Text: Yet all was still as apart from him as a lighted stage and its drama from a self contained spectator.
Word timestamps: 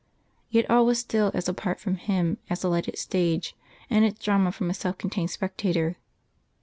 Yet 0.49 0.67
all 0.67 0.87
was 0.87 0.97
still 0.97 1.29
as 1.35 1.47
apart 1.47 1.79
from 1.79 1.97
him 1.97 2.39
as 2.49 2.63
a 2.63 2.67
lighted 2.69 2.97
stage 2.97 3.55
and 3.87 4.03
its 4.03 4.17
drama 4.19 4.51
from 4.51 4.71
a 4.71 4.73
self 4.73 4.97
contained 4.97 5.29
spectator. 5.29 5.97